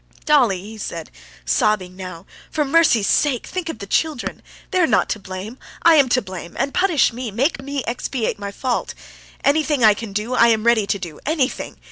"Dolly!" 0.25 0.59
he 0.63 0.79
said, 0.79 1.11
sobbing 1.45 1.95
now; 1.95 2.25
"for 2.49 2.65
mercy's 2.65 3.05
sake, 3.07 3.45
think 3.45 3.69
of 3.69 3.77
the 3.77 3.85
children; 3.85 4.41
they 4.71 4.79
are 4.79 4.87
not 4.87 5.09
to 5.09 5.19
blame! 5.19 5.59
I 5.83 5.93
am 5.93 6.09
to 6.09 6.23
blame, 6.23 6.55
and 6.57 6.73
punish 6.73 7.13
me, 7.13 7.29
make 7.29 7.61
me 7.61 7.83
expiate 7.85 8.39
my 8.39 8.51
fault. 8.51 8.95
Anything 9.43 9.83
I 9.83 9.93
can 9.93 10.11
do, 10.11 10.33
I 10.33 10.47
am 10.47 10.63
ready 10.63 10.87
to 10.87 10.97
do 10.97 11.19
anything! 11.23 11.77